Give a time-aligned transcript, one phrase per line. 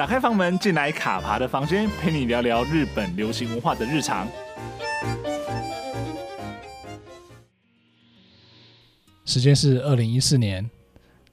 [0.00, 4.26] 打开房门，进来卡爬的房间，陪你聊聊日本流行文化的日常。
[9.26, 10.70] 时间是二零一四年，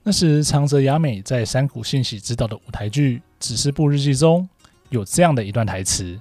[0.04, 4.46] 那时长泽雅美在山谷信喜执导的舞台剧《指示部日记》中
[4.90, 6.20] 有这样的一段台词：“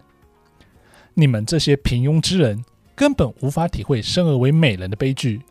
[1.15, 5.43] 你们这些平庸之人，根本无法体会生而为美人的悲剧。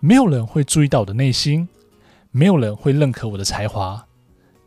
[0.00, 1.68] 没有人会注意到我的内心，
[2.32, 4.04] 没有人会认可我的才华。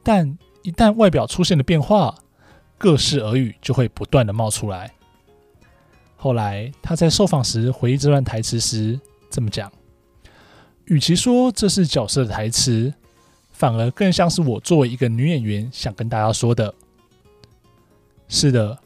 [0.01, 2.15] 但一旦外表出现了变化，
[2.77, 4.91] 各式耳语就会不断的冒出来。”
[6.15, 8.99] 后来他在受访时回忆这段台词时
[9.29, 9.71] 这么讲。
[10.85, 12.93] 与其说这是角色的台词，
[13.51, 16.73] 反而更像是我作为一个女演员想跟大家说的。
[18.27, 18.77] 是的，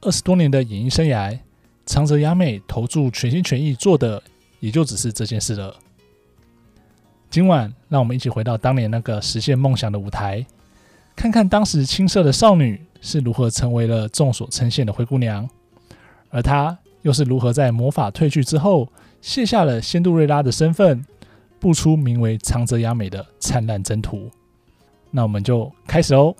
[0.00, 1.38] 二十多年的演艺生涯，
[1.86, 4.22] 长泽雅美投注全心全意做的，
[4.58, 5.74] 也就只是这件事了。
[7.30, 10.44] 今晚，让我们一起回到当年那个实现梦想的舞台，
[11.20, 15.46] 看看当时青涩的少女是如何成为了众所称羡的灰姑娘，
[16.30, 21.04] 而她又是如何在魔法褪去之后，卸下了仙度瑞拉的身份。
[21.58, 24.30] 步出名为长泽雅美的灿烂征途，
[25.10, 26.34] 那我们就开始喽。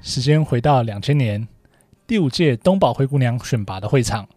[0.00, 1.48] 时间回到两千年，
[2.06, 4.28] 第五届东宝灰姑娘选拔的会场。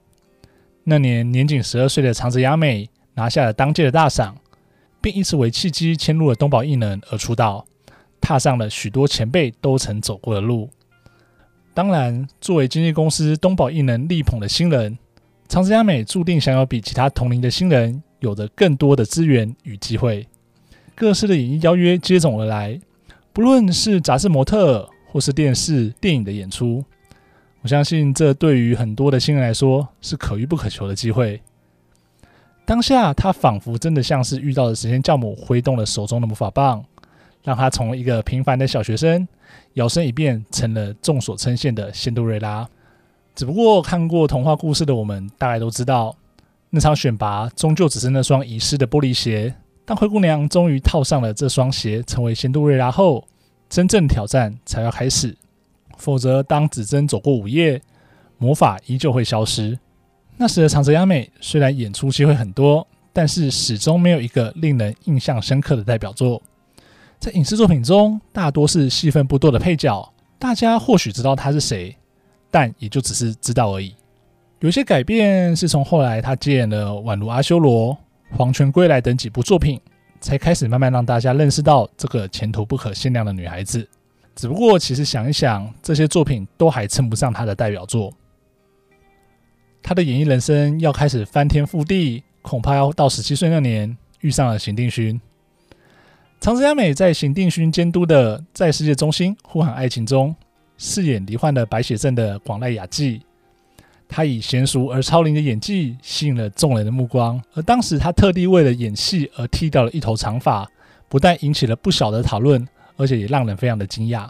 [0.86, 4.36] 那年年仅十二岁的长泽雅美拿下了当届的大赏，
[5.06, 7.64] 并以此为契机迁入了东宝艺能而出道，
[8.20, 10.68] 踏上了许多前辈都曾走过的路。
[11.76, 14.98] 当然，作为经纪公司东宝艺能力捧的新人。
[15.48, 20.28] 长泽雅美注定想要比其他同龄的新人有着更多的资源与机会，
[20.96, 22.82] 各式的演艺邀约接踵而来，
[23.32, 26.84] 不论是杂志模特或是电视电影的演出，
[27.62, 31.40] 我相信这对于很多的新人来说是可遇不可求的机会。
[32.66, 36.84] 当下，他仿佛真的像是遇到了神仙教母，挥动了手中的魔法棒，
[37.44, 39.28] 让他从一个平凡的小学生
[39.74, 42.68] 摇身一变成了众所称羡的仙度瑞拉。
[43.36, 46.16] 只不过看过童话故事的我们，大概都知道，
[46.72, 49.54] 那场选拔终究只是那双遗失的玻璃鞋。
[49.86, 53.28] 当灰姑娘终于套上了这双鞋，成为仙度瑞拉后，
[53.70, 55.38] 真正挑战才要开始。
[55.98, 57.80] 否则，当指针走过午夜，
[58.40, 59.78] 魔法依旧会消失。
[60.38, 66.42] 那时的长泽雅美虽然演出机会很多，但是始终没有一个令人印象深刻的代表作。
[67.20, 71.96] 在影视作品中，大多是戏份不多的配角，大家或许知道她是谁。
[72.52, 73.94] 但也就只是知道而已。
[74.62, 77.92] 有些改变是从后来他接演了《宛如阿修罗》
[78.38, 79.78] 《黄泉归来》等几部作品，
[80.22, 83.86] 才开始慢慢让大家认识到这个前途不可限量的女孩子。
[84.38, 88.14] 只不过，其实想一想，这些作品都还称不上她的代表作。
[89.86, 95.22] 她的演艺人生要开始翻天覆地，恐怕要到十七岁那年遇上了行定勋。
[96.42, 100.36] 长泽雅美在行定勋监督的《在世界中心呼喊爱情》中。
[100.80, 103.22] 饰演罹患了白血症的广濑雅纪，
[104.10, 107.40] 她以娴熟而超龄的演技吸引了众人的目光。
[107.54, 110.68] 而当时她特地为了演戏而剃掉了一头长发，
[111.08, 112.68] 不但引起了不小的讨论，
[112.98, 114.28] 而且也让人非常的惊讶。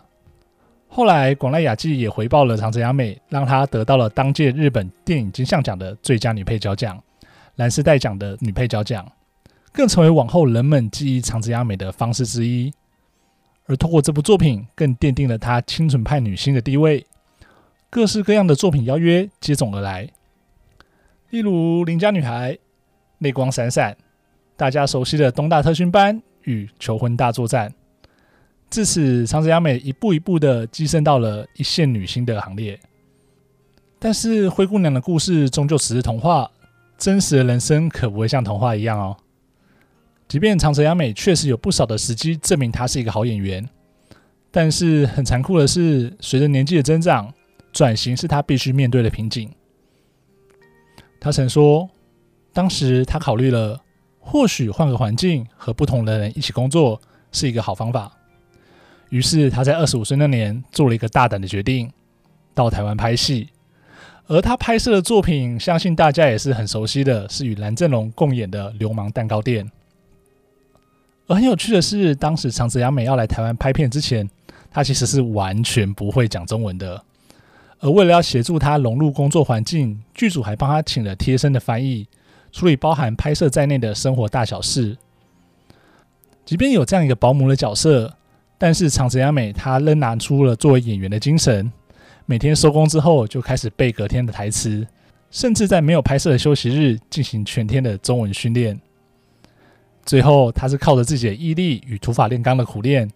[0.96, 7.04] 后来广濑雅纪也回报了长泽雅美，让她得到了当届日本电影金像奖的最佳女配角奖、
[7.56, 9.06] 蓝丝带奖的女配角奖，
[9.74, 12.74] 更成为往后人们记忆长泽雅美的方式之一。
[13.66, 17.06] 而透过这部作品，更奠定了她清纯派女星的地位。
[17.90, 20.10] 各式各样的作品邀约接踵而来，
[21.30, 22.54] 例如《邻家女孩》
[23.18, 23.92] 《泪光闪闪》，
[24.56, 27.74] 大家熟悉的东大特训班与求婚大作战。
[28.70, 32.80] 至此，长泽雅美一步一步的跻身到了一线女星的行列。
[33.98, 36.50] 但是，灰姑娘的故事终究只是童话，
[36.98, 39.16] 真实的人生可不会像童话一样哦。
[40.28, 43.68] 即便长泽雅美确实有不少的时机证明她是一个好演员，
[44.52, 47.34] 但是很残酷的是，随着年纪的增长，
[47.72, 49.50] 转型是她必须面对的瓶颈。
[51.20, 51.90] 她曾说，
[52.52, 53.80] 当时她考虑了，
[54.20, 57.02] 或许换个环境和不同的人一起工作
[57.32, 58.12] 是一个好方法。
[59.10, 61.92] 于是他在二十五岁那年做了一个大胆的决定，
[62.54, 63.50] 到台湾拍戏。
[64.28, 69.66] 而他拍摄的作品，相信大家也是很熟悉的，是与蓝正龙共演的《流氓蛋糕店》。
[71.28, 74.28] 而很有趣的是，当时长泽雅美要来台湾拍片之前，
[74.72, 77.04] 她其实是完全不会讲中文的。
[77.80, 82.08] 而为了要协助她融入工作环境，剧组还帮他请了贴身的翻译，
[82.52, 84.98] 处理包含拍摄在内的生活大小事。
[86.46, 88.16] 即便有这样一个保姆的角色，
[88.66, 91.72] 但是长泽雅美她仍拿出了作为演员的精神，
[92.26, 94.84] 每天收工之后就开始背隔天的台词，
[95.30, 98.82] 甚至在没有拍摄的休息日进行全天的中文训练。
[100.04, 103.08] 最后，她是靠着自己的毅力与土法炼钢的苦练，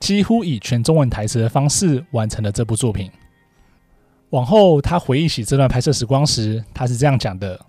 [0.00, 3.10] 几乎以全中文台词的方式完成了这部作品。
[4.30, 7.60] 往后，他回忆起这段拍摄时光时，他是这样讲的：“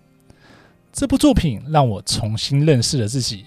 [0.94, 3.44] 这部作品让我重新认识了自己，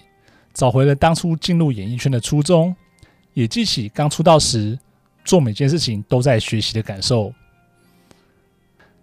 [0.53, 2.75] 找回了当初进入演艺圈的初衷，
[3.39, 4.77] 也记起刚出道时
[5.23, 7.33] 做每件事情都在学习的感受。”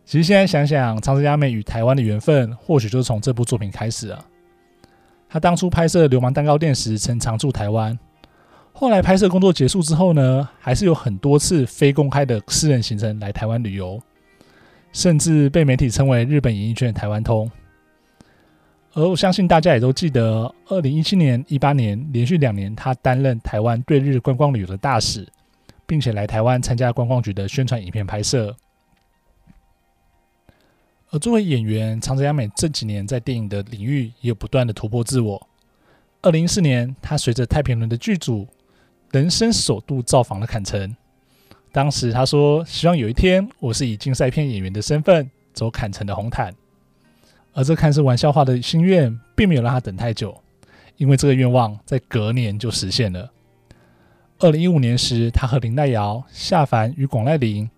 [0.04, 4.24] 其实现在想想，长泽雅美与台湾的缘分，或许就是从这部作品开始了。
[5.26, 7.96] 她当初拍摄《流氓蛋糕店》时，曾常驻台湾；
[8.72, 13.98] 后来拍摄工作结束之后呢，还是有很多次非公开的私人行程来台湾旅游，
[14.92, 17.50] 甚至被媒体称为日本演艺圈的台湾通。
[18.96, 25.28] 而我相信大家也都记得，二零一七年、一八年连续两年，他担任台湾对日观光旅游的大使，
[25.86, 28.56] 并且来台湾参加观光局的宣传影片拍摄。
[31.10, 35.46] 而作为演员，长泽雅美这几年在电影的领域也有不断的突破自我。
[36.22, 38.48] 二零一四年，她随着太平轮的剧组
[39.10, 40.96] 人生首度造访了坎城。
[41.70, 46.54] 当时她说：“希望有一天，我是以竞赛片演员的身份走坎城的红毯。”
[47.56, 50.40] 而这看似玩笑话的心愿，并没有让她等太久，
[50.96, 53.32] 因为这个愿望在隔年就实现了。
[54.38, 57.68] 二零一五年时，她和林黛瑶、夏凡与广濑铃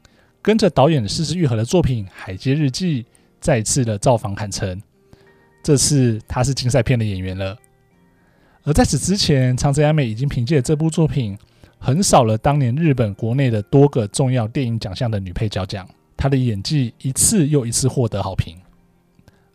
[0.42, 3.02] 跟着导演是枝裕和的作品《海街日记》。
[3.40, 4.82] 再次的造访坎城，
[5.62, 7.56] 这次他是竞赛片的演员了。
[8.64, 11.38] 而在此之前，长泽雅美已经凭借这部作品
[11.78, 15.88] 横扫了当年日本国内的多个重要电影奖项的女配角奖。
[16.16, 18.56] 她的演技一次又一次获得好评。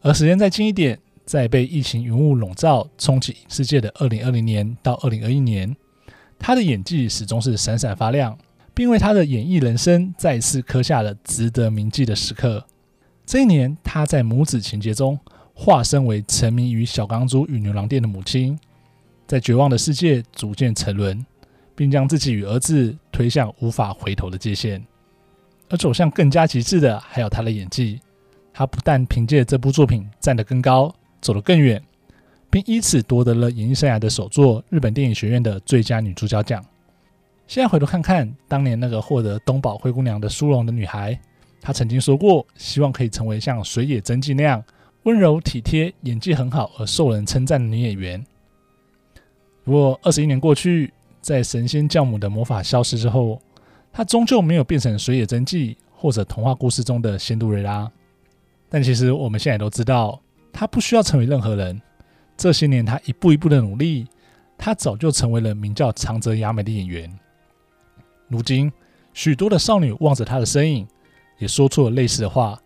[0.06, 5.74] 而时间再近一点，在被疫情云雾笼罩、冲击影视界的二零二零年到二零二一年，
[6.38, 8.38] 他的演技始终是闪闪发亮，
[8.74, 12.66] 并为他的演艺人生再次刻下了值得铭记的时刻。
[13.26, 15.18] 这一年，他在母子情结中
[15.54, 18.60] 化身为沉迷于小钢珠与牛郎店的母亲，
[19.26, 21.26] 在绝望的世界逐渐沉沦，
[21.78, 24.86] 并将自己与儿子推向无法回头的界限。
[25.70, 28.02] 而走向更加极致的，还有他的演技。
[28.54, 31.82] 她不但凭借这部作品站得更高，走得更远，
[32.50, 36.64] 并以此夺得了演艺生涯的首座日本电影学院的最佳女主角奖。
[37.48, 41.20] 现在回头看看，当年那个获得东宝灰姑娘的殊荣的女孩。
[41.60, 44.64] 她曾经说过，希望可以成为像水野真纪那样
[45.04, 48.24] 温柔体贴、演技很好而受人称赞的女演员。
[49.64, 53.42] 不过，二十一年过去，在神仙教母的魔法消失之后，
[53.92, 57.90] 她终究没有变成水野真纪或者童话故事中的仙度瑞拉。
[58.74, 60.20] 但其实我们现在都知道，
[60.52, 61.80] 她不需要成为任何人。
[62.36, 64.08] 这些年，她一步一步的努力，
[64.58, 67.20] 她早就成为了名叫长泽雅美的演员。
[68.28, 68.72] 如今，
[69.14, 70.88] 许多的少女望着她的身影。
[71.40, 72.58] 也说出了类似的话：“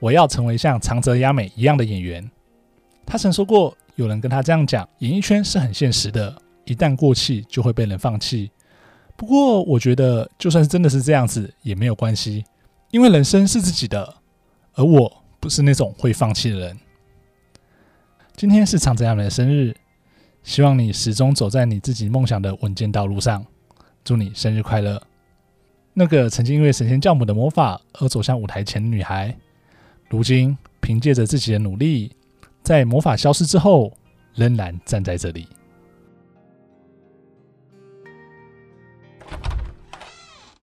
[0.00, 2.28] 我要成为像长泽雅美一样的演员。”
[3.06, 6.34] 他曾说过：“有人跟他这样讲，演艺圈是很现实的，
[6.64, 8.50] 一旦过气就会被人放弃。
[9.14, 12.44] 不过，我觉得就算是真的是这样子也没有关系，
[12.90, 14.16] 因为人生是自己的，
[14.72, 16.78] 而我不是那种会放弃的人。”
[18.36, 19.74] 今天是长泽雅美的生日，
[20.42, 23.44] 希望你始终走在你自己梦想的稳健道路上。
[24.04, 25.02] 祝你生日快乐！
[25.92, 29.36] 那个曾经因为神仙教母的魔法而走向舞台前的女孩，
[30.08, 32.12] 如今凭借着自己的努力，
[32.62, 33.92] 在魔法消失之后，
[34.34, 35.48] 仍然站在这里。